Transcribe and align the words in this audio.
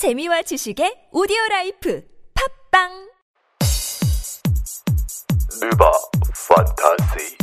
재미와 0.00 0.40
지식의 0.40 1.08
오디오 1.12 1.36
라이프 1.50 2.02
팟빵 2.32 2.88
느바 5.60 5.92
판타지. 6.40 7.36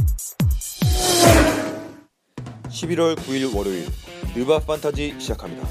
11월 2.68 3.16
9일 3.16 3.56
월요일 3.56 3.86
느바 4.36 4.62
판타지 4.62 5.20
시작합니다. 5.20 5.68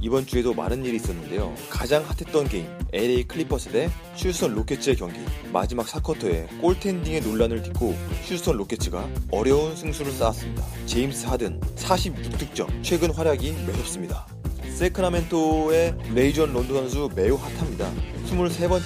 이번 0.00 0.26
주에도 0.26 0.52
많은 0.52 0.84
일이 0.84 0.96
있었는데요. 0.96 1.54
가장 1.70 2.02
핫했던 2.02 2.48
게임 2.48 2.66
LA 2.92 3.28
클리퍼스 3.28 3.70
대 3.70 3.88
휴스턴 4.16 4.52
로켓츠의 4.56 4.96
경기 4.96 5.20
마지막 5.52 5.86
4쿼터에 5.86 6.60
골텐딩의 6.60 7.20
논란을 7.20 7.62
딛고 7.62 7.94
휴스턴 8.24 8.56
로켓츠가 8.56 9.08
어려운 9.30 9.76
승수를 9.76 10.10
쌓았습니다. 10.10 10.64
제임스 10.86 11.26
하든 11.26 11.60
46득점 11.76 12.82
최근 12.82 13.12
활약이 13.12 13.52
매섭습니다. 13.64 14.26
새크라멘토의 14.74 15.94
라존 16.14 16.52
론도 16.52 16.74
선수 16.74 17.08
매우 17.14 17.36
핫합니다. 17.36 17.90
23번째 18.26 18.82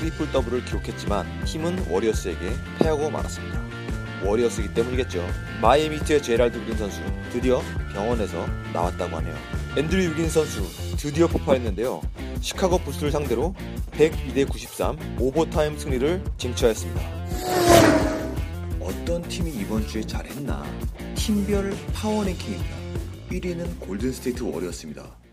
트리플 0.00 0.32
더블을 0.32 0.64
기록했지만 0.64 1.26
팀은 1.44 1.90
워리어스에게 1.90 2.38
패하고 2.78 3.10
말았습니다. 3.10 3.62
워리어스이기 4.24 4.72
때문이겠죠. 4.72 5.22
마이애미 5.60 5.91
히트의 5.91 6.22
제랄드 6.22 6.58
그린 6.58 6.78
선수 6.78 7.02
드디어 7.30 7.60
병원에서 7.92 8.46
나왔다고 8.72 9.16
하네요. 9.18 9.36
앤드류 9.76 10.10
위긴 10.12 10.30
선수 10.30 10.62
드디어 10.96 11.26
폭파했는데요. 11.26 12.00
시카고 12.40 12.78
불스를 12.78 13.10
상대로 13.10 13.54
102대 13.92 14.48
93 14.48 15.18
오버타임 15.20 15.78
승리를 15.78 16.24
쟁취하였습니다. 16.38 17.00
어떤 18.80 19.22
팀이 19.28 19.50
이번 19.50 19.86
주에 19.86 20.00
잘했나? 20.00 20.64
팀별 21.14 21.74
파워랭킹입니다. 21.92 22.76
1위는 23.30 23.80
골든스테이트 23.80 24.42
워리어스입니다. 24.42 25.25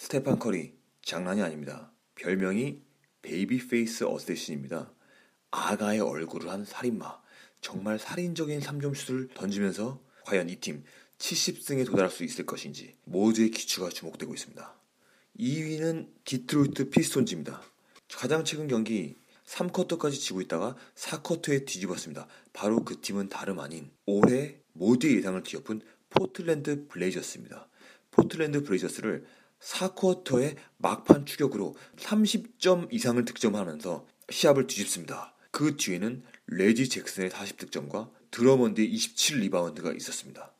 스테판 0.00 0.38
커리 0.38 0.78
장난이 1.02 1.42
아닙니다. 1.42 1.92
별명이 2.14 2.80
baby 3.20 3.68
face 3.68 4.04
assassin입니다. 4.04 4.90
아가의 5.50 6.00
얼굴을 6.00 6.48
한 6.48 6.64
살인마. 6.64 7.20
정말 7.60 7.98
살인적인 7.98 8.60
3점 8.60 8.94
슛을 8.94 9.28
던지면서 9.34 10.02
과연 10.24 10.48
이 10.48 10.56
팀 10.58 10.84
70승에 11.18 11.84
도달할 11.84 12.10
수 12.10 12.24
있을 12.24 12.46
것인지 12.46 12.96
모두의 13.04 13.50
귀추가 13.50 13.90
주목되고 13.90 14.32
있습니다. 14.32 14.74
2위는 15.38 16.08
디트로이트 16.24 16.88
피스톤즈입니다. 16.88 17.60
가장 18.14 18.42
최근 18.42 18.68
경기 18.68 19.18
3쿼터까지 19.44 20.14
지고 20.14 20.40
있다가 20.40 20.76
4쿼터에 20.94 21.66
뒤집었습니다. 21.66 22.26
바로 22.54 22.84
그 22.84 23.02
팀은 23.02 23.28
다름 23.28 23.60
아닌 23.60 23.90
올해 24.06 24.60
모두의 24.72 25.16
예상을 25.16 25.42
뒤엎은 25.42 25.82
포틀랜드 26.08 26.88
블레이저스입니다. 26.88 27.68
포틀랜드 28.12 28.62
블레이저스를 28.62 29.26
4쿼터의 29.60 30.56
막판 30.78 31.26
추격으로 31.26 31.76
30점 31.96 32.92
이상을 32.92 33.24
득점하면서 33.24 34.06
시합을 34.30 34.66
뒤집습니다. 34.66 35.34
그 35.50 35.76
뒤에는 35.76 36.22
레지 36.46 36.88
잭슨의 36.88 37.30
40득점과 37.30 38.10
드러먼드의 38.30 38.88
27 38.88 39.40
리바운드가 39.40 39.92
있었습니다. 39.92 40.52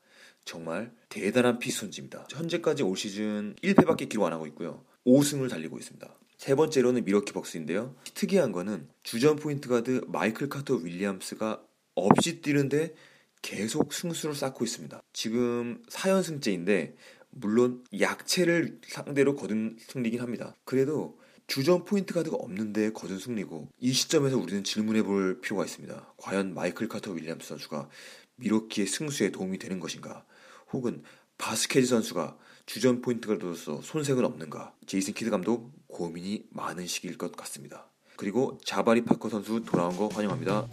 정말 0.43 0.91
대단한 1.09 1.59
피스톤즈입니다. 1.59 2.27
현재까지 2.31 2.83
올 2.83 2.97
시즌 2.97 3.55
1패밖에 3.63 4.09
기록 4.09 4.25
안 4.25 4.33
하고 4.33 4.47
있고요. 4.47 4.83
5승을 5.05 5.49
달리고 5.49 5.77
있습니다. 5.77 6.07
세 6.37 6.55
번째로는 6.55 7.05
밀워키 7.05 7.33
벅스인데요. 7.33 7.95
특이한 8.15 8.51
거는 8.51 8.89
주전 9.03 9.35
포인트 9.35 9.69
가드 9.69 10.05
마이클 10.07 10.49
카터 10.49 10.75
윌리엄스가 10.75 11.61
없이 11.93 12.41
뛰는데 12.41 12.95
계속 13.41 13.93
승수를 13.93 14.35
쌓고 14.35 14.63
있습니다. 14.63 15.01
지금 15.13 15.83
4연승째인데 15.89 16.95
물론 17.31 17.83
약체를 17.99 18.79
상대로 18.87 19.35
거둔 19.35 19.77
승리긴 19.79 20.21
합니다. 20.21 20.55
그래도 20.63 21.19
주전 21.47 21.83
포인트 21.85 22.13
가드가 22.13 22.37
없는데 22.37 22.93
거둔 22.93 23.19
승리고 23.19 23.69
이 23.79 23.91
시점에서 23.91 24.37
우리는 24.37 24.63
질문해 24.63 25.03
볼 25.03 25.41
필요가 25.41 25.65
있습니다. 25.65 26.13
과연 26.17 26.53
마이클 26.53 26.87
카터 26.87 27.11
윌리엄스 27.11 27.47
선수가 27.49 27.89
밀워키의 28.37 28.87
승수에 28.87 29.31
도움이 29.31 29.57
되는 29.57 29.79
것인가? 29.79 30.23
혹은 30.71 31.03
바스케즈 31.37 31.87
선수가 31.87 32.37
주전 32.65 33.01
포인트 33.01 33.27
가드로서 33.27 33.81
손색은 33.81 34.23
없는가? 34.23 34.73
제이슨 34.85 35.13
키드 35.13 35.29
감독 35.29 35.73
고민이 35.87 36.45
많은 36.51 36.87
시기일 36.87 37.17
것 37.17 37.35
같습니다. 37.35 37.87
그리고 38.15 38.59
자바리 38.63 39.03
파커 39.03 39.29
선수 39.29 39.61
돌아온 39.65 39.97
거 39.97 40.07
환영합니다. 40.07 40.67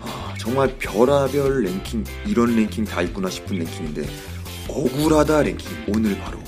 아, 0.00 0.34
정말 0.38 0.76
별의별 0.78 1.64
랭킹 1.64 2.04
이런 2.28 2.54
랭킹 2.54 2.84
다 2.84 3.02
있구나 3.02 3.28
싶은 3.30 3.58
랭킹인데 3.58 4.35
억울하다 4.68 5.42
랭킹 5.44 5.68
오늘 5.94 6.18
바로 6.18 6.40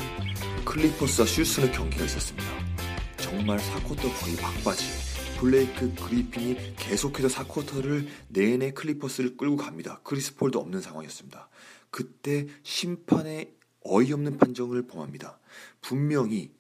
클리퍼스와 0.64 1.24
휴스턴의 1.24 1.70
경기가 1.70 2.04
있었습니다. 2.04 2.46
정말 3.16 3.58
4쿼터 3.58 4.02
거의 4.20 4.34
막바지 4.42 4.84
블레이크 5.38 5.94
그리핀이 5.94 6.74
계속해서 6.76 7.28
4쿼터를 7.28 8.08
내내 8.28 8.72
클리퍼스를 8.72 9.36
끌고 9.36 9.56
갑니다. 9.56 10.00
크리스 10.02 10.34
폴도 10.34 10.58
없는 10.58 10.80
상황이었습니다. 10.80 11.48
그때 11.90 12.48
심판의 12.64 13.54
어이없는 13.84 14.36
판정을 14.36 14.88
범합니다. 14.88 15.38
분명히 15.80 16.50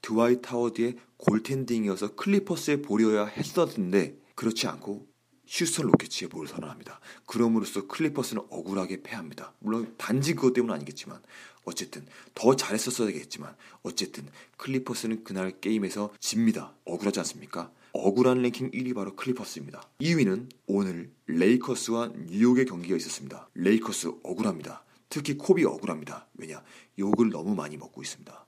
드와이트 0.00 0.40
하워드의 0.40 0.96
골텐딩이어서 1.16 2.14
클리퍼스의 2.14 2.82
볼이어야 2.82 3.26
했었는데 3.26 4.16
그렇지 4.36 4.68
않고 4.68 5.06
휴스턴 5.54 5.86
로켓츠의 5.86 6.26
볼을 6.26 6.48
선언합니다. 6.48 6.98
그럼으로써 7.26 7.86
클리퍼스는 7.86 8.42
억울하게 8.50 9.04
패합니다. 9.04 9.52
물론 9.60 9.94
단지 9.96 10.34
그것 10.34 10.52
때문 10.52 10.70
은 10.70 10.74
아니겠지만 10.74 11.22
어쨌든 11.64 12.04
더 12.34 12.56
잘했었어야겠지만 12.56 13.54
어쨌든 13.84 14.26
클리퍼스는 14.56 15.22
그날 15.22 15.60
게임에서 15.60 16.12
집니다. 16.18 16.74
억울하지 16.84 17.20
않습니까? 17.20 17.70
억울한 17.92 18.42
랭킹 18.42 18.72
1위 18.72 18.96
바로 18.96 19.14
클리퍼스입니다. 19.14 19.88
2위는 20.00 20.48
오늘 20.66 21.12
레이커스와 21.26 22.10
뉴욕의 22.26 22.66
경기가 22.66 22.96
있었습니다. 22.96 23.48
레이커스 23.54 24.08
억울합니다. 24.24 24.82
특히 25.08 25.38
코비 25.38 25.64
억울합니다. 25.64 26.26
왜냐? 26.34 26.64
욕을 26.98 27.30
너무 27.30 27.54
많이 27.54 27.76
먹고 27.76 28.02
있습니다. 28.02 28.44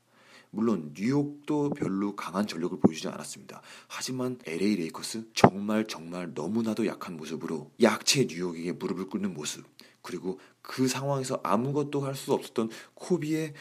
물론 0.51 0.93
뉴욕도 0.97 1.71
별로 1.71 2.17
강한 2.17 2.47
전력을 2.47 2.79
보여주지 2.81 3.09
않았습니다. 3.09 3.63
하지만 3.89 4.39
LA 4.47 4.77
레이커스 4.77 5.29
정말 5.35 5.87
정말 5.87 6.33
너무나도 6.35 6.87
약한 6.87 7.17
모습으로 7.17 7.71
약체 7.83 8.27
뉴욕에게 8.29 8.73
무릎을 8.73 9.09
꿇는 9.09 9.35
모습 9.35 9.65
그리고 10.03 10.39
그 10.63 10.89
상황에서 10.89 11.41
아무것도 11.43 12.01
할 12.01 12.15
수 12.15 12.33
없었던 12.33 12.71
코비의 12.95 13.53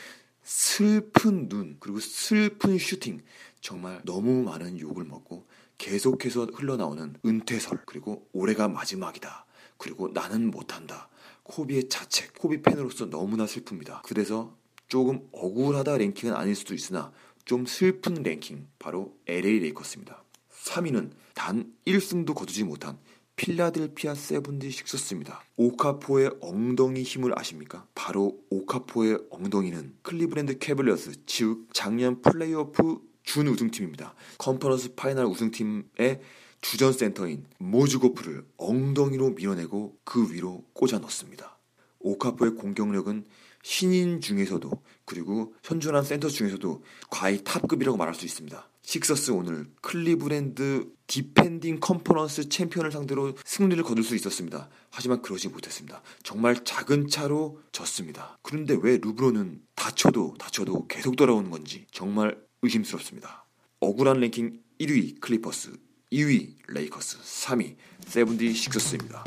슬픈 0.44 1.50
눈 1.50 1.78
그리고 1.80 2.00
슬픈 2.00 2.78
슈팅 2.78 3.22
정말 3.62 4.02
너무 4.06 4.44
많은 4.44 4.80
욕을 4.80 5.04
먹고 5.04 5.48
계속해서 5.78 6.46
흘러나오는 6.54 7.16
은퇴설 7.26 7.80
그리고 7.86 8.28
올해가 8.32 8.68
마지막이다 8.68 9.46
그리고 9.78 10.08
나는 10.10 10.50
못한다 10.52 11.10
코비의 11.44 11.90
자책 11.90 12.34
코비 12.38 12.62
팬으로서 12.62 13.10
너무나 13.10 13.46
슬픕니다. 13.46 14.02
그래서 14.04 14.56
조금 14.88 15.28
억울하다 15.32 15.98
랭킹은 15.98 16.36
아닐 16.36 16.56
수도 16.56 16.74
있으나 16.74 17.12
좀 17.46 17.66
슬픈 17.66 18.16
랭킹 18.24 18.68
바로 18.80 19.16
LA 19.28 19.60
레이커스입니다. 19.60 20.24
3위는 20.52 21.12
단 21.34 21.72
1승도 21.86 22.34
거두지 22.34 22.64
못한 22.64 22.98
필라델피아 23.36 24.16
세븐티식스입니다. 24.16 25.44
오카포의 25.58 26.32
엉덩이 26.42 27.04
힘을 27.04 27.38
아십니까? 27.38 27.86
바로 27.94 28.40
오카포의 28.50 29.20
엉덩이는 29.30 29.96
클리브랜드 30.02 30.58
캐블리어스 30.58 31.26
즉 31.26 31.68
작년 31.74 32.22
플레이오프 32.22 33.00
준 33.24 33.48
우승팀입니다. 33.48 34.14
conference 34.38 34.96
final 34.96 35.26
우승팀의 35.26 36.22
주전 36.62 36.94
센터인 36.94 37.46
모즈고프를 37.60 38.46
엉덩이로 38.58 39.32
밀어내고 39.32 39.98
그 40.04 40.32
위로 40.32 40.64
꽂아 40.74 41.00
넣습니다. 41.00 41.60
오카포의 42.00 42.56
공격력은 42.56 43.26
신인 43.66 44.22
중에서도 44.22 44.70
그리고 45.06 45.56
현존한 45.64 46.04
센터 46.04 46.30
중에서도 46.30 46.84
가히 47.10 47.44
top급이라고 47.44 47.98
말할 47.98 48.14
수 48.14 48.24
있습니다. 48.24 48.70
식서스 48.84 49.32
오늘 49.32 49.66
클리브랜드 49.82 50.88
defending 51.08 51.80
conference 51.80 52.50
champion을 52.50 52.92
상대로 52.92 53.34
승리를 53.44 53.84
거둘 53.84 54.04
수 54.04 54.14
있었습니다. 54.16 54.70
하지만 54.92 55.24
그러지 55.24 55.50
못했습니다. 55.50 56.04
정말 56.22 56.64
작은 56.64 57.08
차로 57.08 57.60
졌습니다. 57.72 58.38
그런데 58.44 58.78
왜 58.80 58.98
르브론은 58.98 59.64
다쳐도 59.74 60.36
다쳐도 60.38 60.86
계속 60.86 61.16
돌아오는 61.16 61.50
건지 61.50 61.88
정말 61.92 62.38
의심스럽습니다. 62.62 63.48
억울한 63.80 64.20
랭킹 64.20 64.62
1위 64.80 65.20
클리퍼스, 65.20 65.72
2위 66.14 66.54
레이커스, 66.68 67.18
3위 67.18 67.78
세븐티 68.06 68.54
식서스입니다. 68.54 69.24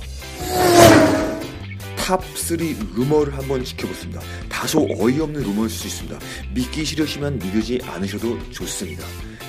top 2.08 2.73
3 2.73 2.94
루머를 2.96 3.36
한번 3.36 3.62
지켜보겠습니다. 3.62 4.22
다소 4.48 4.88
어이없는 4.98 5.42
루머일 5.42 5.68
수 5.68 5.86
있습니다. 5.86 6.18
믿기 6.54 6.82
싫으시면 6.82 7.38
믿으지 7.38 7.80
않으셔도 7.82 8.38
좋습니다. 8.50 9.04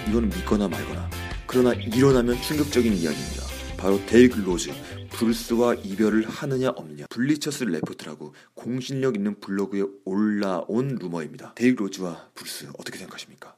이거는 0.09 0.27
믿거나 0.27 0.67
말거나. 0.67 1.09
그러나 1.47 1.73
일어나면 1.73 2.41
충격적인 2.41 2.93
이야기입니다. 2.93 3.43
바로 3.77 4.05
데릭 4.07 4.41
로즈 4.41 4.71
불스와 5.11 5.75
이별을 5.75 6.27
하느냐 6.27 6.71
없느냐 6.71 7.05
블리처 7.09 7.63
리포트라고 7.63 8.35
공신력 8.55 9.15
있는 9.15 9.39
블로그에 9.39 9.83
올라온 10.03 10.97
루머입니다. 10.99 11.53
데릭 11.55 11.81
로즈와 11.81 12.27
불스 12.35 12.71
어떻게 12.77 12.97
생각하십니까? 12.97 13.55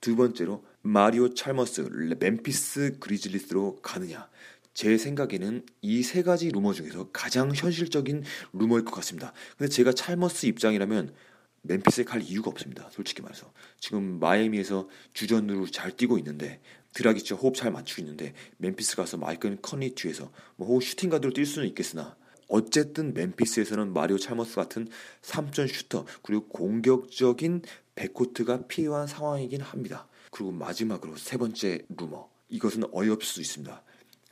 두 0.00 0.14
번째로 0.14 0.64
마리오 0.82 1.34
찰머스 1.34 1.88
멤피스 2.20 2.98
그리즐리스로 3.00 3.80
가느냐 3.82 4.28
제 4.74 4.98
생각에는 4.98 5.64
이 5.82 6.02
세 6.02 6.22
가지 6.22 6.50
루머 6.50 6.72
중에서 6.72 7.08
가장 7.12 7.52
현실적인 7.54 8.24
루머일 8.52 8.84
것 8.84 8.92
같습니다. 8.96 9.32
근데 9.56 9.70
제가 9.70 9.92
찰머스 9.92 10.46
입장이라면 10.46 11.14
멤피스에 11.62 12.04
갈 12.04 12.20
이유가 12.20 12.50
없습니다. 12.50 12.90
솔직히 12.92 13.22
말해서 13.22 13.50
지금 13.80 14.18
마이애미에서 14.20 14.88
주전으로 15.14 15.66
잘 15.68 15.96
뛰고 15.96 16.18
있는데 16.18 16.60
드라기치와 16.92 17.40
호흡 17.40 17.54
잘 17.54 17.72
맞추고 17.72 18.02
있는데 18.02 18.34
멤피스 18.58 18.96
가서 18.96 19.16
마이크 19.16 19.56
콘리 19.62 19.94
뒤에서 19.94 20.30
뭐 20.56 20.68
혹은 20.68 20.80
shooting 20.80 21.08
guard로 21.08 21.32
뛸 21.32 21.46
수는 21.46 21.66
있겠으나 21.68 22.16
어쨌든 22.48 23.14
멤피스에서는 23.14 23.92
마리오 23.92 24.18
찰머스 24.18 24.56
같은 24.56 24.88
3점 25.22 25.66
슈터 25.72 26.04
그리고 26.22 26.46
공격적인 26.48 27.62
백코트가 27.94 28.66
필요한 28.66 29.06
상황이긴 29.06 29.62
합니다. 29.62 30.06
그리고 30.30 30.52
마지막으로 30.52 31.16
세 31.16 31.38
번째 31.38 31.80
루머 31.96 32.28
이것은 32.50 32.84
어이없을 32.92 33.26
수 33.26 33.40
있습니다. 33.40 33.82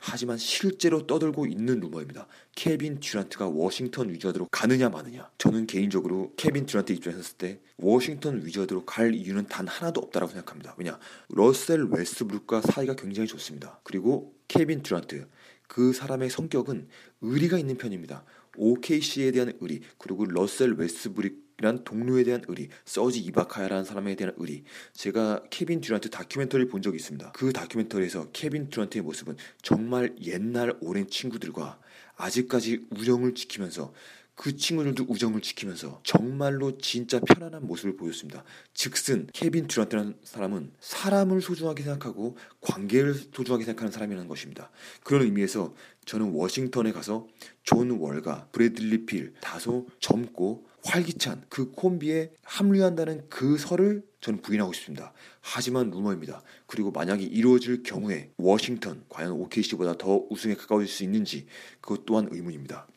하지만 0.05 0.37
실제로 0.37 1.07
떠들고 1.07 1.45
있는 1.45 1.79
루머입니다. 1.79 2.27
케빈 2.55 2.99
듀란트가 2.99 3.47
워싱턴 3.47 4.09
위저드로 4.09 4.49
가느냐 4.51 4.89
마느냐. 4.89 5.29
저는 5.37 5.65
개인적으로 5.65 6.33
케빈 6.35 6.65
듀란트 6.65 6.91
입장에서 6.91 7.21
봤을 7.21 7.37
때 7.37 7.61
워싱턴 7.77 8.45
위저드로 8.45 8.83
갈 8.83 9.15
이유는 9.15 9.47
단 9.47 9.65
하나도 9.65 10.01
없다고 10.01 10.27
생각합니다. 10.27 10.75
왜냐? 10.77 10.99
러셀 11.29 11.85
웨스트브룩과 11.85 12.61
사이가 12.61 12.97
굉장히 12.97 13.27
좋습니다. 13.29 13.79
그리고 13.83 14.35
케빈 14.49 14.83
듀란트 14.83 15.25
그 15.69 15.93
사람의 15.93 16.29
성격은 16.29 16.89
의리가 17.21 17.57
있는 17.57 17.77
편입니다. 17.77 18.25
OKC에 18.57 19.31
대한 19.31 19.53
의리 19.61 19.79
그리고 19.97 20.25
러셀 20.25 20.73
웨스트브룩이란 20.73 21.83
동료에 21.83 22.23
대한 22.23 22.43
의리 22.47 22.69
서지 22.85 23.19
이바카라는 23.19 23.85
사람에 23.85 24.15
대한 24.15 24.33
의리 24.37 24.63
제가 24.93 25.43
케빈 25.49 25.81
듀란트 25.81 26.09
다큐멘터리를 26.09 26.69
본 26.69 26.81
적이 26.81 26.97
있습니다. 26.97 27.31
그 27.33 27.53
다큐멘터리에서 27.53 28.29
케빈 28.31 28.69
듀란트의 28.69 29.03
모습은 29.03 29.37
정말 29.61 30.15
옛날 30.23 30.75
오랜 30.81 31.07
친구들과 31.07 31.79
아직까지 32.15 32.85
우정을 32.91 33.35
지키면서 33.35 33.93
그 34.35 34.55
친구들도 34.55 35.05
우정을 35.07 35.41
지키면서 35.41 36.01
정말로 36.03 36.77
진짜 36.79 37.19
편안한 37.19 37.67
모습을 37.67 37.95
보였습니다. 37.95 38.43
즉슨 38.73 39.27
케빈 39.31 39.67
듀란트라는 39.67 40.17
사람은 40.23 40.71
사람을 40.79 41.41
소중하게 41.41 41.83
생각하고 41.83 42.35
관계를 42.61 43.13
소중하게 43.13 43.63
생각하는 43.65 43.91
사람이라는 43.91 44.27
것입니다. 44.27 44.71
그런 45.03 45.23
의미에서 45.23 45.75
저는 46.05 46.31
워싱턴에 46.31 46.91
가서 46.91 47.27
존 47.61 47.91
월과 47.91 48.47
브래들리 48.51 49.05
빌 49.05 49.33
다소 49.39 49.87
젊고 49.99 50.65
활기찬 50.85 51.43
그 51.49 51.71
콤비에 51.71 52.31
합류한다는 52.43 53.25
그 53.29 53.57
설을 53.57 54.03
저는 54.21 54.41
부인하고 54.41 54.73
싶습니다. 54.73 55.13
하지만 55.41 55.89
루머입니다. 55.89 56.41
그리고 56.65 56.91
만약에 56.91 57.23
이루어질 57.23 57.83
경우에 57.83 58.31
워싱턴 58.37 59.03
과연 59.09 59.31
OKC보다 59.33 59.97
더 59.97 60.25
우승에 60.29 60.55
가까워질 60.55 60.89
수 60.89 61.03
있는지 61.03 61.45
그것 61.81 62.05
또한 62.05 62.27
의문입니다. 62.31 62.87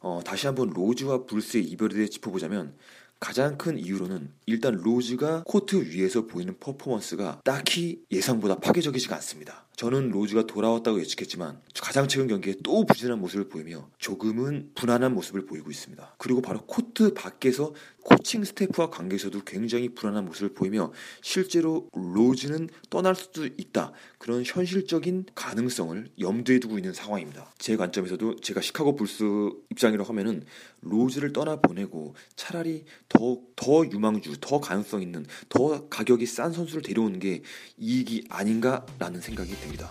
어, 0.00 0.20
다시 0.24 0.46
한번 0.46 0.70
로즈와 0.70 1.24
불스의 1.24 1.64
이별에 1.64 1.94
대해 1.94 2.06
짚어보자면 2.06 2.74
가장 3.18 3.56
큰 3.56 3.78
이유로는 3.78 4.30
일단 4.46 4.74
로즈가 4.74 5.44
코트 5.46 5.76
위에서 5.76 6.26
보이는 6.26 6.58
퍼포먼스가 6.58 7.40
딱히 7.44 8.04
예상보다 8.10 8.56
파괴적이지가 8.58 9.14
않습니다. 9.16 9.65
저는 9.76 10.10
로즈가 10.10 10.46
돌아왔다고 10.46 10.98
예측했지만 11.00 11.60
가장 11.82 12.08
최근 12.08 12.28
경기에 12.28 12.54
또 12.64 12.84
부진한 12.86 13.20
모습을 13.20 13.48
보이며 13.48 13.90
조금은 13.98 14.70
불안한 14.74 15.14
모습을 15.14 15.44
보이고 15.44 15.70
있습니다. 15.70 16.14
그리고 16.16 16.40
바로 16.40 16.60
코트 16.66 17.12
밖에서 17.12 17.74
코칭 18.02 18.44
스태프와 18.44 18.88
관계에서도 18.90 19.40
굉장히 19.44 19.88
불안한 19.90 20.24
모습을 20.26 20.54
보이며 20.54 20.92
실제로 21.22 21.88
로즈는 21.92 22.68
떠날 22.88 23.14
수도 23.14 23.44
있다. 23.44 23.92
그런 24.18 24.44
현실적인 24.46 25.26
가능성을 25.34 26.08
염두에 26.20 26.58
두고 26.60 26.78
있는 26.78 26.92
상황입니다. 26.94 27.52
제 27.58 27.76
관점에서도 27.76 28.36
제가 28.36 28.60
시카고 28.60 28.94
불스 28.94 29.24
입장이라고 29.72 30.08
하면은 30.08 30.44
로즈를 30.82 31.32
떠나 31.32 31.56
보내고 31.56 32.14
차라리 32.36 32.84
더, 33.08 33.40
더 33.56 33.84
유망주, 33.84 34.36
더 34.40 34.60
가능성 34.60 35.02
있는, 35.02 35.26
더 35.48 35.88
가격이 35.88 36.26
싼 36.26 36.52
선수를 36.52 36.82
데려오는 36.82 37.18
게 37.18 37.42
이익이 37.76 38.26
아닌가라는 38.28 39.20
생각이 39.20 39.52
됩니다. 39.66 39.90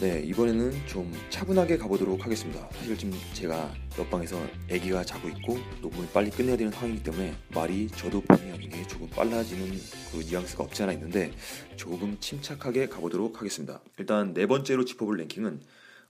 네, 0.00 0.20
이번에는 0.20 0.86
좀 0.86 1.12
차분하게 1.28 1.76
가보도록 1.78 2.24
하겠습니다. 2.24 2.68
사실 2.72 2.96
지금 2.96 3.18
제가 3.34 3.74
옆방에서 3.98 4.40
아기가 4.70 5.04
자고 5.04 5.28
있고 5.28 5.58
녹음을 5.82 6.08
빨리 6.12 6.30
끝내야 6.30 6.56
되는 6.56 6.70
상황이기 6.70 7.02
때문에 7.02 7.36
말이 7.52 7.88
저도 7.88 8.20
본의 8.20 8.52
아니게 8.52 8.86
조금 8.86 9.08
빨라지는 9.10 9.76
그 10.12 10.18
뉘앙스가 10.18 10.62
없지 10.64 10.84
않아 10.84 10.92
있는데 10.92 11.32
조금 11.76 12.16
침착하게 12.20 12.88
가보도록 12.88 13.38
하겠습니다. 13.38 13.80
일단 13.98 14.34
네 14.34 14.46
번째로 14.46 14.84
짚어볼 14.84 15.16
랭킹은 15.18 15.60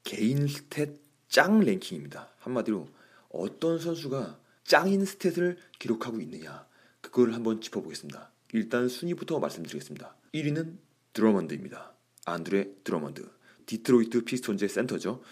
개인 0.05 0.47
stat 0.47 0.99
짱 1.29 1.61
랭킹입니다. 1.61 2.29
한마디로 2.41 2.89
어떤 3.31 3.79
선수가 3.79 4.39
짱인 4.65 5.05
stat을 5.05 5.57
기록하고 5.79 6.21
있느냐 6.21 6.67
그걸 7.01 7.33
한번 7.33 7.63
짚어보겠습니다. 7.63 8.31
일단 8.53 8.89
순위부터 8.89 9.39
말씀드리겠습니다. 9.39 10.15
1위는 10.35 10.88
드러먼드입니다. 11.13 11.95
안드레 12.25 12.75
드러먼드. 12.85 13.29
디트로이트 13.67 14.25
피스톤즈의 14.25 14.69
센터죠. 14.69 15.23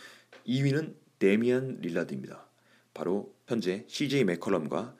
2위는 0.46 0.94
데미안 1.18 1.78
릴라드입니다. 1.80 2.48
바로 2.94 3.34
현재 3.46 3.84
CJ 3.88 4.24
맥컬럼과 4.24 4.96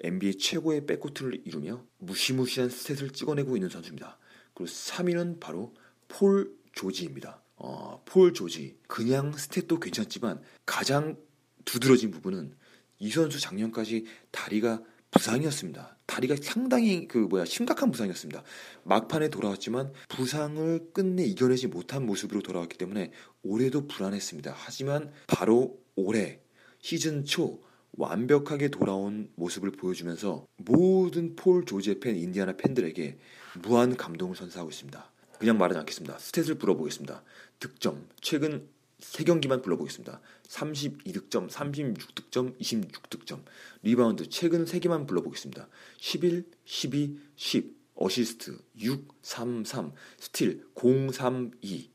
NBA 0.00 0.38
최고의 0.38 0.86
백코트를 0.86 1.42
이루며 1.46 1.84
무시무시한 1.98 2.68
stat을 2.68 3.14
찍어내고 3.14 3.56
있는 3.56 3.68
선수입니다. 3.68 4.18
그리고 4.52 4.70
3위는 4.70 5.40
바로 5.40 5.74
폴 6.08 6.52
조지입니다. 6.72 7.42
어, 7.56 8.02
폴 8.04 8.32
조지. 8.32 8.78
그냥 8.86 9.32
스탯도 9.32 9.80
괜찮지만 9.80 10.42
가장 10.66 11.16
두드러진 11.64 12.10
부분은 12.10 12.54
이 12.98 13.10
선수 13.10 13.40
작년까지 13.40 14.06
다리가 14.30 14.82
부상이었습니다. 15.10 15.96
다리가 16.14 16.36
상당히 16.40 17.08
그 17.08 17.18
뭐야 17.18 17.44
심각한 17.44 17.90
부상이었습니다. 17.90 18.44
막판에 18.84 19.30
돌아왔지만 19.30 19.92
부상을 20.08 20.92
끝내 20.92 21.24
이겨내지 21.24 21.66
못한 21.66 22.06
모습으로 22.06 22.40
돌아왔기 22.40 22.78
때문에 22.78 23.10
올해도 23.42 23.88
불안했습니다. 23.88 24.54
하지만 24.56 25.10
바로 25.26 25.80
올해 25.96 26.40
시즌 26.80 27.24
초 27.24 27.62
완벽하게 27.96 28.68
돌아온 28.68 29.28
모습을 29.34 29.72
보여주면서 29.72 30.46
모든 30.56 31.34
폴 31.34 31.64
조지의 31.64 31.98
팬 31.98 32.16
인디아나 32.16 32.56
팬들에게 32.56 33.18
무한 33.62 33.96
감동을 33.96 34.36
선사하고 34.36 34.70
있습니다. 34.70 35.12
그냥 35.38 35.58
말하지 35.58 35.80
않겠습니다. 35.80 36.16
stat을 36.18 36.60
불러보겠습니다. 36.60 37.24
득점 37.58 38.06
최근 38.20 38.68
3경기만 39.00 39.62
불러보겠습니다. 39.62 40.20
32득점, 40.48 41.50
36득점, 41.50 42.58
26득점. 42.60 43.44
리바운드 43.82 44.28
최근 44.28 44.64
3개만 44.64 45.06
불러보겠습니다. 45.06 45.68
11, 45.98 46.44
12, 46.64 47.18
10. 47.36 47.84
어시스트 47.96 48.58
6, 48.78 49.08
3, 49.22 49.64
3. 49.64 49.92
스틸 50.18 50.66
0, 50.84 51.12
3, 51.12 51.52
2. 51.60 51.90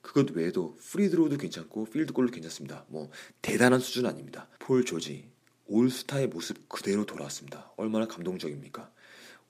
그것 0.00 0.30
외에도 0.32 0.74
free 0.76 0.98
throw도 0.98 1.36
괜찮고 1.36 1.84
필드골도 1.86 2.32
괜찮습니다. 2.32 2.84
뭐 2.88 3.10
대단한 3.40 3.80
수준 3.80 4.06
아닙니다. 4.06 4.48
폴 4.58 4.84
조지 4.84 5.30
올스타의 5.66 6.28
모습 6.28 6.68
그대로 6.68 7.06
돌아왔습니다. 7.06 7.72
얼마나 7.76 8.06
감동적입니까? 8.06 8.90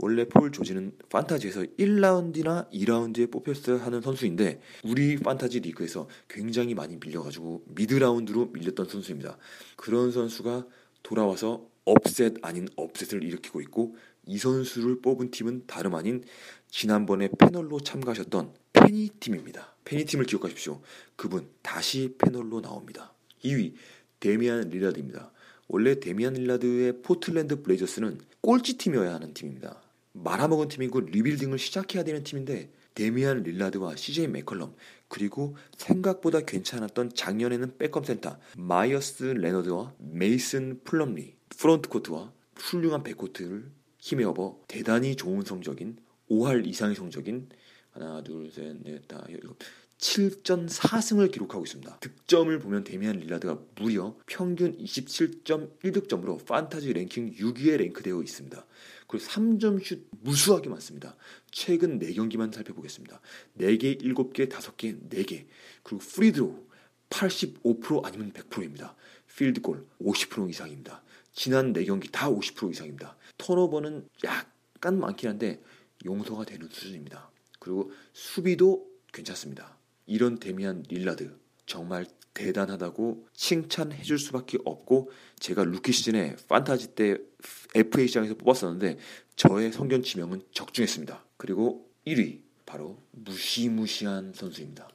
원래 0.02 0.24
폴 0.24 0.50
조지는 0.50 0.96
판타지에서 1.10 1.62
1라운드나 1.78 2.68
2라운드에 2.72 3.30
뽑혔어야 3.30 3.76
하는 3.86 4.00
선수인데 4.00 4.60
우리 4.82 5.16
판타지 5.16 5.60
리그에서 5.60 6.08
굉장히 6.28 6.74
많이 6.74 6.96
밀려가지고 6.96 7.62
mid 7.68 7.92
round로 7.92 8.46
밀렸던 8.46 8.88
선수입니다. 8.88 9.38
그런 9.76 10.10
선수가 10.10 10.66
돌아와서 11.04 11.68
upset 11.84 12.34
아닌 12.42 12.68
upset을 12.74 13.22
일으키고 13.22 13.60
있고 13.60 13.94
이 14.26 14.38
선수를 14.38 15.00
뽑은 15.00 15.30
팀은 15.30 15.68
다름 15.68 15.94
아닌 15.94 16.24
지난번에 16.68 17.28
패널로 17.38 17.78
참가하셨던 17.78 18.54
페니 18.72 19.10
팀입니다. 19.20 19.76
페니 19.84 20.04
팀을 20.04 20.26
기억하십시오. 20.26 20.80
그분 21.14 21.48
다시 21.62 22.16
패널로 22.18 22.60
나옵니다. 22.60 23.14
2위 23.44 23.74
데미안 24.18 24.68
릴라드입니다. 24.68 25.30
원래 25.68 26.00
데미안 26.00 26.34
릴라드의 26.34 27.02
포틀랜드 27.02 27.62
블레이저스는 27.62 28.20
꼴찌 28.40 28.78
팀이어야 28.78 29.14
하는 29.14 29.32
팀입니다. 29.32 29.81
말아먹은 30.12 30.68
팀이고 30.68 31.00
rebuilding을 31.00 31.58
시작해야 31.58 32.04
되는 32.04 32.22
팀인데 32.22 32.70
데미안 32.94 33.42
릴라드와 33.42 33.96
CJ 33.96 34.28
맥컬럼 34.28 34.74
그리고 35.08 35.56
생각보다 35.76 36.40
괜찮았던 36.40 37.14
작년에는 37.14 37.78
백업 37.78 38.06
센터 38.06 38.38
마이어스 38.56 39.24
레너드와 39.24 39.94
메이슨 39.98 40.80
플럼리 40.84 41.36
프론트 41.48 41.88
코트와 41.88 42.32
훌륭한 42.56 43.02
백코트를 43.02 43.70
힘에 43.98 44.24
입어 44.24 44.60
대단히 44.68 45.16
좋은 45.16 45.42
성적인 45.42 45.96
5할 46.30 46.66
이상의 46.66 46.96
성적인 46.96 47.48
하나 47.90 48.22
둘셋넷 48.22 49.06
다 49.06 49.24
일곱 49.28 49.58
7전 49.98 50.68
4승을 50.68 51.30
기록하고 51.30 51.62
있습니다. 51.64 51.98
득점을 52.00 52.58
보면 52.58 52.82
데미안 52.82 53.18
릴라드가 53.18 53.60
무려 53.76 54.16
평균 54.26 54.76
27.1득점으로 54.76 56.44
판타지 56.44 56.92
랭킹 56.92 57.34
6위에 57.36 57.76
랭크되어 57.76 58.20
있습니다. 58.20 58.66
그리고 59.12 59.26
3점 59.26 59.84
슛 59.84 60.08
무수하게 60.22 60.70
많습니다. 60.70 61.14
최근 61.50 61.98
4경기만 61.98 62.50
살펴보겠습니다. 62.50 63.20
4개, 63.58 64.00
7개, 64.00 64.48
5개, 64.48 65.10
4개. 65.10 65.44
그리고 65.82 66.02
free 66.02 66.31
throw 66.31 66.66
85% 67.10 68.06
아니면 68.06 68.32
100%입니다. 68.32 68.96
필드골 69.36 69.86
50% 70.00 70.48
이상입니다. 70.48 71.02
지난 71.34 71.74
4경기 71.74 72.10
다 72.10 72.30
50% 72.30 72.70
이상입니다. 72.70 73.14
턴오버는 73.36 74.08
약간 74.24 74.98
많긴 74.98 75.28
한데 75.28 75.62
용서가 76.06 76.46
되는 76.46 76.66
수준입니다. 76.70 77.30
그리고 77.58 77.92
수비도 78.14 78.88
괜찮습니다. 79.12 79.76
이런 80.06 80.38
데미안 80.38 80.84
릴라드 80.88 81.36
정말 81.66 82.06
대단하다고 82.34 83.26
칭찬해 83.34 84.02
줄 84.02 84.18
수밖에 84.18 84.58
없고 84.64 85.10
제가 85.38 85.64
루키 85.64 85.92
시즌에 85.92 86.36
판타지 86.48 86.94
때 86.94 87.18
FA 87.74 88.06
시장에서 88.06 88.34
뽑았었는데 88.34 88.98
저의 89.36 89.72
선견지명은 89.72 90.42
적중했습니다. 90.52 91.24
그리고 91.36 91.90
1위 92.06 92.40
바로 92.66 93.02
무시무시한 93.10 94.32
선수입니다. 94.34 94.88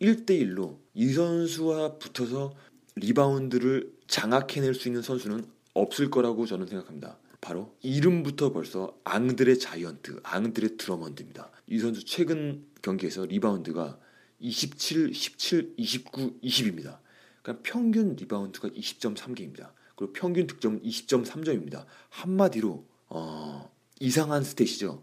1대1로 0.00 0.78
이 0.94 1.12
선수와 1.12 1.98
붙어서 1.98 2.54
리바운드를 2.96 3.92
장악해낼 4.06 4.74
수 4.74 4.88
있는 4.88 5.02
선수는 5.02 5.46
없을 5.72 6.10
거라고 6.10 6.46
저는 6.46 6.66
생각합니다. 6.66 7.18
바로 7.40 7.74
이름부터 7.82 8.52
벌써 8.52 8.96
앙드레 9.04 9.56
자이언트, 9.56 10.20
앙드레 10.22 10.76
드러먼드입니다. 10.76 11.50
이 11.66 11.78
선수 11.78 12.04
최근 12.04 12.64
경기에서 12.82 13.26
리바운드가 13.26 13.98
27, 14.40 15.14
17, 15.14 15.74
29, 15.76 16.40
20입니다. 16.42 16.98
그러니까 17.42 17.62
평균 17.62 18.16
리바운드가 18.16 18.68
20.3개입니다. 18.68 19.72
그리고 19.96 20.12
평균 20.12 20.46
득점은 20.46 20.82
20.3점입니다. 20.82 21.84
한마디로 22.08 22.86
어, 23.08 23.70
이상한 24.00 24.42
stat이죠. 24.42 25.02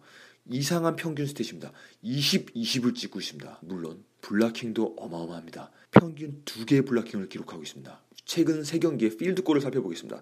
이상한 0.50 0.96
평균 0.96 1.26
stat입니다. 1.26 1.72
20, 2.02 2.54
20을 2.54 2.96
찍고 2.96 3.20
있습니다. 3.20 3.60
물론 3.62 4.04
블로킹도 4.22 4.96
어마어마합니다. 4.98 5.72
평균 5.92 6.42
2개의 6.46 6.86
블로킹을 6.88 7.30
기록하고 7.30 7.64
있습니다. 7.64 8.02
최근 8.26 8.62
3경기의 8.64 9.18
필드골을 9.18 9.62
살펴보겠습니다. 9.62 10.22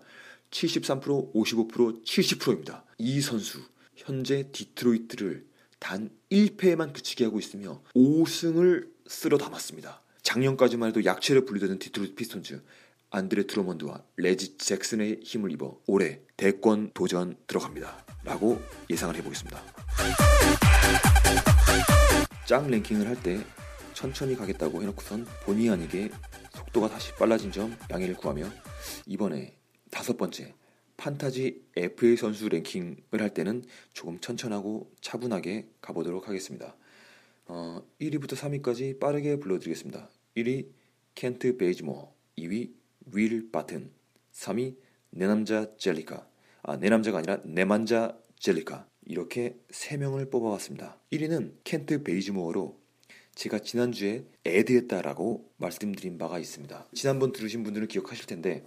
73%, 0.51 1.33
55%, 1.33 2.03
70%입니다. 2.03 2.85
이 2.97 3.21
선수 3.21 3.59
현재 3.95 4.49
디트로이트를 4.51 5.45
단 5.79 6.09
1패에만 6.31 6.93
그치게 6.93 7.25
하고 7.25 7.39
있으며 7.39 7.81
5승을 7.95 8.89
쓸어 9.09 9.39
담았습니다. 9.39 10.01
작년까지만 10.21 10.89
해도 10.89 11.03
약체로 11.03 11.43
분류되는 11.45 11.79
디트로이트 11.79 12.13
피스톤즈 12.13 12.61
안드레 13.09 13.47
트로먼드와 13.47 14.03
레지 14.17 14.55
잭슨의 14.59 15.21
힘을 15.23 15.51
입어 15.51 15.79
올해 15.87 16.21
대권 16.37 16.91
도전 16.93 17.35
들어갑니다. 17.47 18.05
라고 18.23 18.61
예상을 18.89 19.15
해보겠습니다. 19.15 19.63
짱 22.47 22.69
랭킹을 22.69 23.07
할 23.07 23.15
때 23.23 23.43
천천히 23.95 24.35
가겠다고 24.35 24.81
해놓고선 24.83 25.25
본의 25.43 25.69
아니게 25.71 26.11
속도가 26.53 26.89
다시 26.89 27.11
빨라진 27.15 27.51
점 27.51 27.75
양해를 27.89 28.15
구하며 28.15 28.47
이번에 29.07 29.57
다섯 29.89 30.17
번째 30.17 30.53
판타지 30.97 31.63
FA 31.75 32.15
선수 32.15 32.47
랭킹을 32.47 33.19
할 33.19 33.33
때는 33.33 33.63
조금 33.91 34.19
천천하고 34.21 34.91
차분하게 35.01 35.67
가보도록 35.81 36.27
하겠습니다. 36.27 36.75
어, 37.49 37.81
1위부터 37.99 38.35
3위까지 38.35 38.99
빠르게 38.99 39.37
불러드리겠습니다. 39.37 40.07
1위 40.37 40.67
켄트 41.15 41.57
베이즈모어 41.57 42.13
2위 42.37 42.71
윌 43.11 43.51
바튼 43.51 43.91
3위 44.33 44.75
내 45.09 45.25
남자 45.25 45.75
젤리카 45.77 46.27
아, 46.61 46.77
내 46.77 46.89
남자가 46.89 47.17
아니라 47.17 47.41
네만자 47.43 48.15
젤리카 48.37 48.87
이렇게 49.05 49.57
3명을 49.71 50.29
뽑아봤습니다. 50.29 50.99
1위는 51.11 51.55
켄트 51.63 52.03
베이즈모어로 52.03 52.79
제가 53.33 53.59
지난주에 53.59 54.25
add했다라고 54.45 55.49
말씀드린 55.57 56.19
바가 56.19 56.37
있습니다. 56.37 56.89
지난번 56.93 57.31
들으신 57.31 57.63
분들은 57.63 57.87
기억하실 57.87 58.27
텐데 58.27 58.63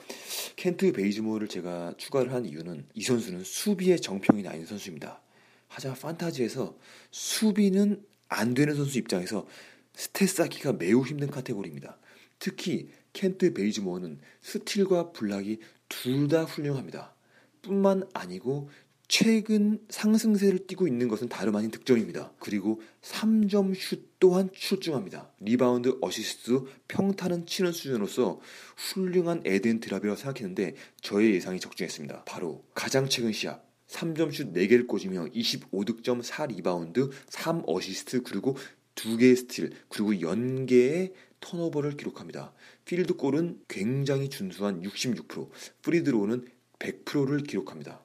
켄트 0.56 0.92
베이즈모어를 0.92 1.46
제가 1.46 1.94
추가를 1.98 2.32
한 2.32 2.46
이유는 2.46 2.86
이 2.94 3.02
선수는 3.02 3.44
수비에 3.44 4.00
정평이 4.00 4.42
나 4.42 4.48
있는 4.48 4.66
선수입니다. 4.66 5.22
하지만 5.68 5.96
판타지에서 5.96 6.76
수비는 7.12 8.04
안 8.32 8.54
되는 8.54 8.74
선수 8.74 8.98
입장에서 8.98 9.46
stat 9.94 10.26
쌓기가 10.26 10.72
매우 10.72 11.04
힘든 11.04 11.30
카테고리입니다. 11.30 11.98
특히 12.38 12.88
켄트 13.12 13.52
베이즈모어는 13.52 14.18
스틸과 14.42 15.12
블록이 15.12 15.60
둘 15.88 16.28
다 16.28 16.44
훌륭합니다. 16.44 17.14
뿐만 17.60 18.04
아니고 18.14 18.70
최근 19.08 19.78
상승세를 19.90 20.66
띠고 20.66 20.88
있는 20.88 21.06
것은 21.08 21.28
다름 21.28 21.54
아닌 21.56 21.70
득점입니다. 21.70 22.32
그리고 22.38 22.80
3점 23.02 23.74
슛 23.76 24.18
또한 24.18 24.48
출중합니다. 24.54 25.30
리바운드, 25.40 25.98
어시스트, 26.00 26.64
평타는 26.88 27.44
치는 27.44 27.72
수준으로서 27.72 28.40
훌륭한 28.76 29.42
add 29.44 29.62
and 29.62 29.80
drop이라고 29.80 30.16
생각했는데 30.16 30.76
저의 31.02 31.34
예상이 31.34 31.60
적중했습니다. 31.60 32.24
바로 32.24 32.64
가장 32.74 33.06
최근 33.06 33.32
시합 33.32 33.71
3점 33.92 34.32
슛 34.32 34.52
4개를 34.52 34.86
꽂으며 34.86 35.26
25득점, 35.26 36.22
4리바운드, 36.22 37.10
3어시스트 37.28 38.24
그리고 38.24 38.56
2개의 38.94 39.36
스틸 39.36 39.70
그리고 39.88 40.20
0개의 40.20 41.12
턴오버를 41.40 41.96
기록합니다. 41.96 42.52
필드골은 42.84 43.62
굉장히 43.68 44.28
준수한 44.28 44.82
66%, 44.82 45.50
free 45.82 46.02
throw는 46.02 46.46
100%를 46.78 47.42
기록합니다. 47.42 48.00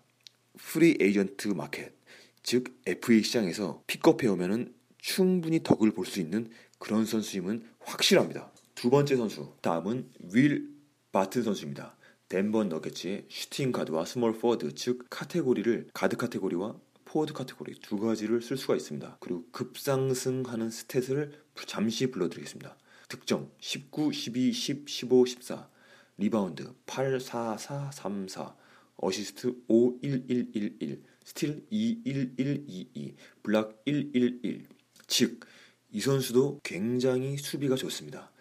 프리 0.58 0.98
에이전트 1.00 1.50
마켓, 1.50 1.94
즉 2.44 2.79
FA 2.86 3.24
시장에서 3.24 3.84
픽업해 3.88 4.27
오면은 4.27 4.74
충분히 4.98 5.62
덕을 5.63 5.91
볼 5.91 6.06
수 6.06 6.20
있는 6.20 6.50
그런 6.79 7.06
선수임은 7.06 7.63
확실합니다. 7.79 8.51
두 8.75 8.89
번째 8.89 9.15
선수, 9.15 9.53
다음은 9.62 10.10
윌 10.34 10.70
바튼 11.12 11.44
선수입니다. 11.44 11.96
덴버 12.29 12.65
너게츠의 12.65 13.25
슈팅 13.29 13.72
가드와 13.72 14.05
스몰 14.05 14.34
포워드, 14.38 14.75
즉 14.75 15.05
카테고리를 15.10 15.89
가드 15.93 16.17
카테고리와 16.17 16.77
포워드 17.05 17.31
카테고리 17.34 17.75
두 17.79 17.98
가지를 18.00 18.41
쓸 18.41 18.57
수가 18.57 18.75
있습니다. 18.75 19.17
그리고 19.22 19.46
급상승하는 19.51 20.67
stat을 20.67 21.31
잠시 21.65 22.12
불러드리겠습니다. 22.12 22.77
득점 23.07 23.50
19, 23.60 24.12
12, 24.12 24.51
10, 24.51 24.89
15, 24.89 25.25
14 25.25 25.69
리바운드 26.17 26.74
8, 26.86 27.22
4, 27.22 27.57
4, 27.57 27.91
3, 27.91 28.27
4 28.27 28.55
어시스트 28.98 29.55
5, 29.69 30.00
1, 30.01 30.25
1, 30.27 30.51
1, 30.53 30.77
1 30.81 31.03
스틸 31.24 31.65
2, 31.69 32.01
1, 32.03 32.34
1, 32.38 32.65
2, 32.67 32.89
2 32.93 33.15
블록 33.43 33.81
1, 33.86 34.12
1, 34.13 34.39
1 34.43 34.67
즉, 35.07 35.39
이 35.91 36.01
선수도 36.01 36.60
굉장히 36.63 37.38
수비가 37.38 37.75
좋습니다. 37.75 38.31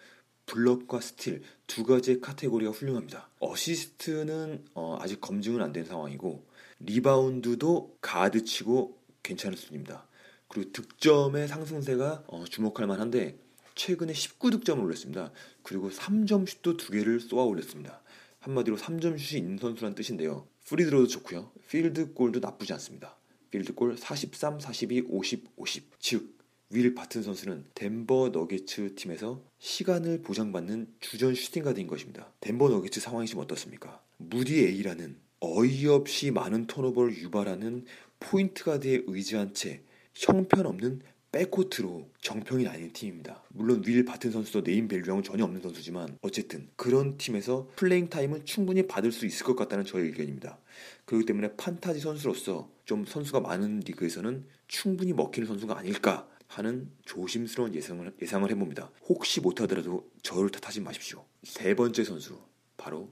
블록과 0.47 1.01
스틸 1.01 1.43
두 1.67 1.83
가지의 1.83 2.19
카테고리가 2.21 2.71
훌륭합니다. 2.71 3.29
어시스트는 3.39 4.65
어, 4.73 4.97
아직 4.99 5.21
검증은 5.21 5.61
안 5.61 5.71
된 5.73 5.85
상황이고 5.85 6.47
리바운드도 6.79 7.97
가드치고 8.01 8.97
괜찮은 9.23 9.57
수준입니다. 9.57 10.07
그리고 10.47 10.71
득점의 10.71 11.47
상승세가 11.47 12.23
어, 12.27 12.45
주목할 12.45 12.87
만한데 12.87 13.37
최근에 13.75 14.13
19득점을 14.13 14.81
올렸습니다. 14.81 15.31
그리고 15.61 15.89
3점 15.89 16.47
슛도 16.47 16.77
두 16.77 16.91
개를 16.91 17.19
쏘아 17.19 17.43
올렸습니다. 17.43 18.01
한마디로 18.39 18.77
3점 18.77 19.19
슛이 19.19 19.39
있는 19.39 19.57
선수란 19.57 19.93
뜻인데요. 19.95 20.47
free 20.65 20.80
throw도 20.80 21.07
좋고요. 21.07 21.51
필드 21.69 22.13
골도 22.13 22.39
나쁘지 22.39 22.73
않습니다. 22.73 23.17
필드 23.51 23.73
골 23.75 23.97
43, 23.97 24.59
42, 24.59 25.03
50, 25.09 25.49
50. 25.57 25.99
즉 25.99 26.36
윌 26.69 26.93
바튼 26.93 27.23
선수는 27.23 27.65
덴버 27.75 28.29
너게츠 28.33 28.95
팀에서 28.95 29.41
시간을 29.57 30.21
보장받는 30.21 30.95
주전 30.99 31.33
슈팅가드인 31.33 31.87
것입니다. 31.87 32.29
덴버 32.41 32.67
너게츠 32.67 32.99
상황이 32.99 33.25
지금 33.25 33.41
어떻습니까? 33.41 34.01
무디에이라는 34.17 35.15
어이없이 35.39 36.31
많은 36.31 36.67
턴오버를 36.67 37.15
유발하는 37.17 37.85
포인트 38.19 38.65
가드에 38.65 39.03
의지한 39.07 39.53
채 39.53 39.81
형편없는 40.13 41.01
백코트로 41.31 42.09
정평이 42.21 42.67
난 42.67 42.91
팀입니다. 42.91 43.43
물론 43.49 43.81
윌 43.85 44.03
바튼 44.03 44.31
선수도 44.31 44.63
name 44.63 44.89
value는 44.89 45.23
전혀 45.23 45.45
없는 45.45 45.61
선수지만 45.61 46.17
어쨌든 46.21 46.67
그런 46.75 47.17
팀에서 47.17 47.69
playing 47.75 48.09
time은 48.09 48.45
충분히 48.45 48.87
받을 48.87 49.11
수 49.11 49.25
있을 49.25 49.45
것 49.45 49.55
같다는 49.55 49.85
저의 49.85 50.07
의견입니다. 50.07 50.57
그렇기 51.05 51.25
때문에 51.25 51.55
판타지 51.55 51.99
선수로서 51.99 52.69
좀 52.85 53.05
선수가 53.05 53.39
많은 53.41 53.81
리그에서는 53.81 54.45
충분히 54.67 55.13
먹히는 55.13 55.47
선수가 55.47 55.77
아닐까 55.77 56.27
하는 56.47 56.89
조심스러운 57.05 57.75
예상을, 57.75 58.13
예상을 58.21 58.49
해봅니다. 58.49 58.91
혹시 59.07 59.41
못하더라도 59.41 60.09
저를 60.23 60.49
탓하지 60.49 60.81
마십시오. 60.81 61.25
세 61.43 61.75
번째 61.75 62.03
선수 62.03 62.39
바로 62.77 63.09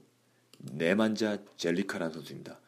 네만자 0.58 1.38
젤리카라는 1.56 2.12
선수입니다. 2.14 2.60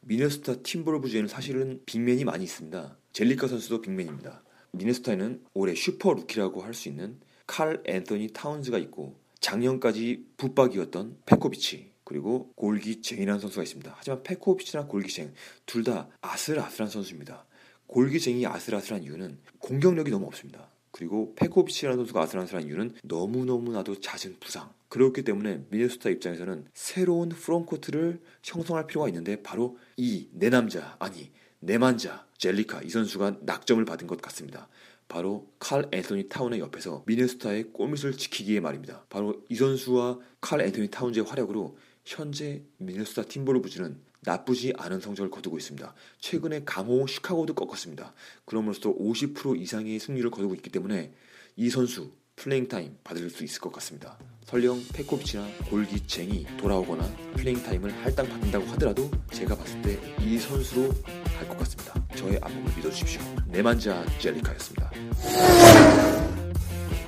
미네소타 0.00 0.62
팀버울브스에는 0.62 1.28
사실은 1.28 1.80
빅맨이 1.86 2.24
많이 2.24 2.44
있습니다. 2.44 2.96
젤리카 3.12 3.46
선수도 3.46 3.80
빅맨입니다. 3.80 4.42
미네소타에는 4.72 5.44
올해 5.54 5.74
슈퍼 5.74 6.12
루키라고 6.12 6.62
할 6.62 6.74
수 6.74 6.88
있는 6.88 7.20
칼 7.46 7.82
앤토니 7.86 8.28
타운즈가 8.32 8.78
있고 8.78 9.16
작년까지 9.40 10.24
붙박이었던 10.36 11.18
페코비치 11.26 11.92
그리고 12.04 12.52
골기 12.56 13.02
쟁이라는 13.02 13.40
선수가 13.40 13.62
있습니다. 13.62 13.94
하지만 13.96 14.22
페코비치나 14.22 14.86
골기 14.86 15.12
쟁 15.12 15.32
둘 15.66 15.84
다 15.84 16.08
아슬아슬한 16.20 16.90
선수입니다. 16.90 17.44
골기 17.92 18.20
쟁이 18.20 18.46
아슬아슬한 18.46 19.02
이유는 19.02 19.36
공격력이 19.58 20.10
너무 20.10 20.24
없습니다. 20.24 20.66
그리고 20.92 21.34
페코비치라는 21.36 21.98
선수가 21.98 22.22
아슬아슬한 22.22 22.66
이유는 22.66 22.94
너무너무나도 23.04 24.00
잦은 24.00 24.36
부상. 24.40 24.72
그렇기 24.88 25.24
때문에 25.24 25.66
미네소타 25.68 26.08
입장에서는 26.08 26.64
새로운 26.72 27.28
프론트코트를 27.28 28.22
형성할 28.42 28.86
필요가 28.86 29.08
있는데 29.08 29.42
바로 29.42 29.76
이 29.98 30.28
내 30.32 30.48
남자 30.48 30.96
아니 31.00 31.30
네만자 31.60 32.26
젤리카 32.38 32.80
이 32.80 32.88
선수가 32.88 33.40
낙점을 33.42 33.84
받은 33.84 34.06
것 34.06 34.22
같습니다. 34.22 34.68
바로 35.06 35.46
칼 35.58 35.86
앤토니 35.92 36.30
타운의 36.30 36.60
옆에서 36.60 37.02
미네소타의 37.06 37.72
골밑을 37.74 38.16
지키기에 38.16 38.60
말입니다. 38.60 39.04
바로 39.10 39.44
이 39.50 39.54
선수와 39.54 40.18
칼 40.40 40.62
앤토니 40.62 40.88
타운즈의 40.88 41.26
활약으로 41.26 41.76
현재 42.06 42.62
미네소타 42.78 43.28
팀버울브즈는 43.28 43.98
나쁘지 44.24 44.72
않은 44.78 45.00
성적을 45.00 45.30
거두고 45.30 45.58
있습니다. 45.58 45.94
최근에 46.20 46.62
강호 46.64 47.06
시카고도 47.06 47.54
꺾었습니다. 47.54 48.12
그럼으로써 48.44 48.94
50% 48.94 49.60
이상의 49.60 49.98
승률을 49.98 50.30
거두고 50.30 50.54
있기 50.56 50.70
때문에 50.70 51.12
이 51.56 51.70
선수 51.70 52.10
playing 52.36 52.66
time 52.68 52.96
받을 53.04 53.28
수 53.30 53.44
있을 53.44 53.60
것 53.60 53.72
같습니다. 53.72 54.18
설령 54.44 54.82
페코비치나 54.94 55.46
골기 55.70 56.08
젱이 56.08 56.46
돌아오거나 56.58 57.04
playing 57.36 57.62
time을 57.62 57.92
할당 58.02 58.28
받는다고 58.28 58.66
하더라도 58.72 59.10
제가 59.32 59.56
봤을 59.56 59.80
때 59.82 60.00
이 60.20 60.38
선수로 60.38 60.88
갈 61.36 61.48
것 61.48 61.58
같습니다. 61.58 61.94
저의 62.16 62.38
안목을 62.40 62.76
믿어주십시오. 62.76 63.20
네만자 63.48 64.04
젤리카였습니다. 64.20 64.90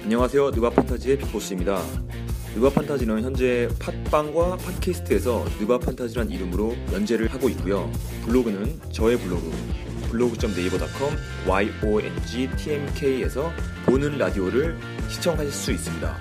안녕하세요. 0.02 0.50
느바 0.50 0.68
판타지의 0.70 1.18
빅보스입니다. 1.18 1.80
느바 2.54 2.70
판타지는 2.70 3.22
현재 3.22 3.68
팟빵과 3.80 4.58
팟캐스트에서 4.58 5.44
느바 5.58 5.76
판타지란 5.76 6.30
이름으로 6.30 6.76
연재를 6.92 7.26
하고 7.26 7.48
있고요. 7.48 7.90
블로그는 8.24 8.78
저의 8.92 9.18
블로그 9.18 9.50
블로그.네이버.com 10.10 11.16
yongtmk에서 11.48 13.50
보는 13.86 14.18
라디오를 14.18 14.78
시청하실 15.08 15.50
수 15.50 15.72
있습니다. 15.72 16.16